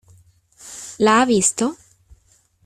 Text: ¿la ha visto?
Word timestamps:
¿la 0.97 1.21
ha 1.21 1.25
visto? 1.27 1.77